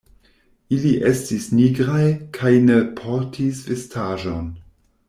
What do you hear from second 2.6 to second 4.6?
ne portis vestaĵon.